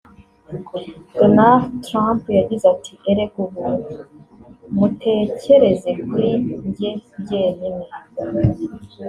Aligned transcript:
Donald 1.17 1.65
Trump 1.87 2.21
yagize 2.39 2.65
ati 2.75 2.93
"Erega 3.09 3.37
ubu 3.45 3.63
mutekereze 4.77 5.89
kuri 6.09 6.31
jye 6.75 6.91
jyenyine 7.27 7.85